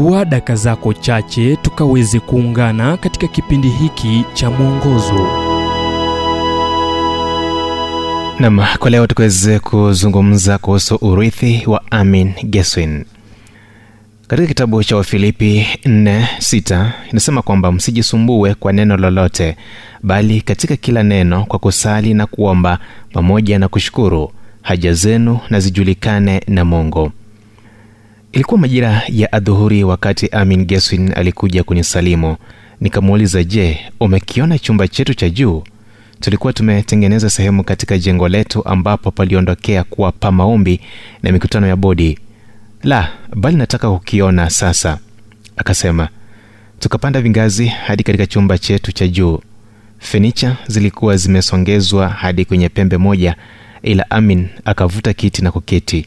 chukua 0.00 0.24
daka 0.24 0.54
zako 0.56 0.92
chache 0.94 1.56
tukaweze 1.56 2.20
kuungana 2.20 2.96
katika 2.96 3.26
kipindi 3.28 3.68
hiki 3.68 4.24
cha 4.34 4.50
mwongozo. 4.50 5.26
Nam 8.38 8.60
kwa 8.78 8.90
leo 8.90 9.06
tukaweze 9.06 9.58
kuzungumza 9.58 10.58
kuhusu 10.58 10.94
urithi 11.00 11.62
wa 11.66 11.82
amin 11.90 12.32
geswin. 12.44 13.04
Katika 14.28 14.48
kitabu 14.48 14.84
cha 14.84 14.96
wafilipi 14.96 15.66
46 15.84 16.90
inasema 17.10 17.42
kwamba 17.42 17.72
msijisumbue 17.72 18.54
kwa 18.54 18.72
neno 18.72 18.96
lolote 18.96 19.56
bali 20.02 20.40
katika 20.40 20.76
kila 20.76 21.02
neno 21.02 21.44
kwa 21.44 21.58
kusali 21.58 22.14
na 22.14 22.26
kuomba 22.26 22.78
pamoja 23.12 23.58
na 23.58 23.68
kushukuru 23.68 24.32
haja 24.62 24.92
zenu 24.92 25.38
na 25.50 25.60
zijulikane 25.60 26.40
na 26.48 26.64
mungu 26.64 27.12
ilikuwa 28.32 28.60
majira 28.60 29.02
ya 29.08 29.32
adhuhuri 29.32 29.84
wakati 29.84 30.28
amin 30.28 30.64
geswin 30.64 31.12
alikuja 31.16 31.64
kunisalimu 31.64 32.36
nikamuuliza 32.80 33.44
je 33.44 33.78
umekiona 34.00 34.58
chumba 34.58 34.88
chetu 34.88 35.14
cha 35.14 35.28
juu? 35.30 35.62
Tulikuwa 36.20 36.52
tumetengeneza 36.52 37.30
sehemu 37.30 37.64
katika 37.64 37.98
jengo 37.98 38.28
letu 38.28 38.64
ambapo 38.68 39.10
paliondokea 39.10 39.84
kuwa 39.84 40.12
pa 40.12 40.32
maombi 40.32 40.80
na 41.22 41.32
mikutano 41.32 41.66
ya 41.66 41.76
bodi. 41.76 42.18
La 42.82 43.08
bali 43.36 43.56
nataka 43.56 43.90
kukiona 43.90 44.50
sasa. 44.50 44.98
Akasema 45.56 46.08
tukapanda 46.78 47.20
vingazi 47.20 47.66
hadi 47.66 48.02
katika 48.02 48.26
chumba 48.26 48.58
chetu 48.58 48.92
cha 48.92 49.08
juu. 49.08 49.40
Fenicha 49.98 50.56
zilikuwa 50.66 51.16
zimesongezwa 51.16 52.08
hadi 52.08 52.44
kwenye 52.44 52.68
pembe 52.68 52.96
moja 52.96 53.36
ila 53.82 54.10
amin 54.10 54.48
akavuta 54.64 55.12
kiti 55.12 55.42
na 55.42 55.52
kuketi 55.52 56.06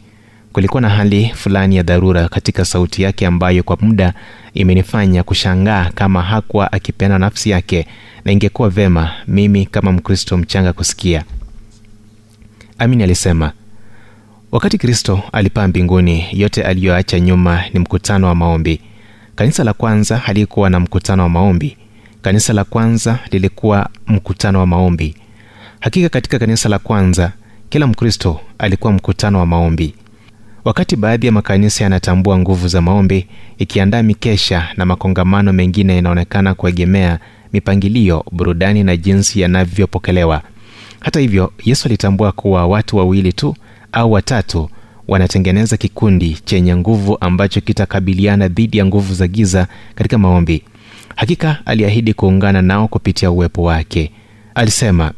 kulikuwa 0.54 0.82
na 0.82 0.90
hali 0.90 1.32
fulani 1.36 1.76
ya 1.76 1.84
dharura 1.84 2.30
katika 2.30 2.66
sauti 2.66 3.02
yake 3.04 3.26
ambayo 3.28 3.64
kwa 3.64 3.78
muda 3.82 4.14
imenifanya 4.54 5.24
kushangaa 5.24 5.90
kama 5.96 6.22
hakuwa 6.22 6.72
akipeana 6.72 7.20
nafsi 7.20 7.50
yake 7.50 7.88
na 8.26 8.32
ingekuwa 8.32 8.70
vema 8.70 9.12
mimi 9.28 9.66
kama 9.66 9.92
mkristo 9.92 10.38
mchanga 10.38 10.74
kusikia. 10.74 11.24
Amin 12.78 13.02
alisema 13.02 13.52
wakati 14.52 14.78
kristo 14.78 15.24
alipaa 15.32 15.68
mbinguni 15.68 16.26
yote 16.32 16.64
aliyoacha 16.64 17.20
nyuma 17.20 17.64
ni 17.74 17.80
mkutano 17.80 18.28
wa 18.28 18.36
maombi. 18.36 18.82
Kanisa 19.36 19.64
la 19.64 19.74
kwanza 19.74 20.18
halikuwa 20.18 20.70
na 20.70 20.80
mkutano 20.80 21.24
wa 21.24 21.30
maombi. 21.30 21.78
Kanisa 22.22 22.54
la 22.54 22.64
kwanza 22.64 23.20
lilikuwa 23.32 23.90
mkutano 24.08 24.60
wa 24.60 24.68
maombi. 24.68 25.16
Hakika 25.80 26.10
katika 26.10 26.40
kanisa 26.40 26.70
la 26.70 26.80
kwanza 26.80 27.32
kila 27.70 27.88
mkristo 27.88 28.40
alikuwa 28.58 28.94
mkutano 28.94 29.40
wa 29.40 29.46
maombi 29.46 29.96
wakati 30.66 30.96
baadhi 30.96 31.26
ya 31.26 31.32
makanisa 31.32 31.84
yanatambua 31.84 32.38
nguvu 32.40 32.68
za 32.68 32.82
maombi 32.82 33.28
ikiandaa 33.58 34.04
mikesha 34.04 34.68
na 34.78 34.86
makongamano 34.86 35.54
mengine 35.54 35.96
yanaonekana 35.96 36.54
kuegemea 36.54 37.20
mipangilio 37.54 38.26
burudani 38.32 38.84
na 38.84 38.98
jinsi 38.98 39.42
yanavyopokelewa. 39.42 40.42
Hata 41.00 41.20
hivyo 41.20 41.54
yesu 41.66 41.88
alitambua 41.88 42.32
kuwa 42.32 42.68
watu 42.68 42.98
wawili 42.98 43.34
tu 43.34 43.56
au 43.92 44.12
watatu 44.12 44.70
wanatengeneza 45.08 45.78
kikundi 45.78 46.38
chenye 46.46 46.76
nguvu 46.76 47.18
ambacho 47.22 47.62
kitakabiliana 47.62 48.48
dhidi 48.48 48.78
ya 48.78 48.86
nguvu 48.86 49.14
za 49.14 49.28
giza 49.28 49.68
katika 49.96 50.18
maombi. 50.18 50.64
Hakika 51.16 51.58
aliahidi 51.66 52.14
kuungana 52.14 52.62
nao 52.62 52.88
kupitia 52.88 53.32
uwepo 53.32 53.64
wake. 53.64 54.12
Alisema 54.56 55.12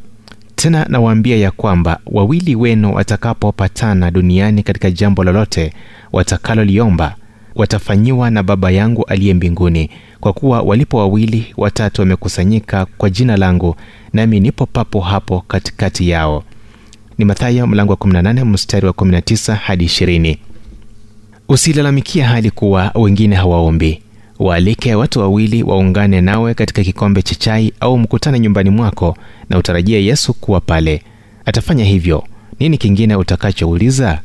tena 0.56 0.86
nawaambia 0.90 1.38
ya 1.38 1.52
kwamba 1.52 2.00
wawili 2.06 2.56
wenu 2.56 2.94
watakapopatana 2.94 4.12
duniani 4.12 4.64
katika 4.64 4.92
jambo 4.92 5.24
lolote 5.24 5.74
watakaloliomba 6.14 7.16
watafanyiwa 7.56 8.30
na 8.30 8.44
baba 8.44 8.72
yangu 8.72 9.04
aliye 9.06 9.34
mbinguni 9.34 9.90
kwa 10.20 10.34
kuwa 10.34 10.62
walipo 10.62 10.98
wawili 10.98 11.54
watatu 11.58 12.02
wamekusanyika 12.02 12.86
kwa 12.98 13.10
jina 13.10 13.38
langu 13.38 13.76
nami 14.14 14.40
nipo 14.40 14.66
papo 14.66 15.00
hapo 15.02 15.44
katikati 15.48 16.10
yao. 16.10 16.44
Ni 17.18 17.26
mathayo 17.26 17.68
mlango 17.68 17.92
wa 17.92 17.98
18 17.98 18.46
mstari 18.46 18.88
wa 18.88 18.94
19 18.94 19.54
hadi 19.56 19.86
20 19.86 20.38
usilalamikia 21.50 22.28
hali 22.28 22.52
kuwa 22.52 22.92
wengine 22.96 23.36
hawaombi 23.36 24.02
waalike 24.40 24.96
watu 24.96 25.20
wawili 25.20 25.64
waungane 25.64 26.22
nawe 26.22 26.54
katika 26.54 26.84
kikombe 26.84 27.22
cha 27.22 27.36
chai 27.36 27.74
au 27.80 27.98
mkutane 27.98 28.40
nyumbani 28.40 28.70
mwako 28.70 29.18
na 29.50 29.58
utarajia 29.58 30.00
yesu 30.00 30.34
kuwa 30.34 30.62
pale. 30.62 31.02
Atafanya 31.46 31.86
hivyo. 31.86 32.24
Nini 32.60 32.78
kingine 32.78 33.16
utakachouliza? 33.16 34.20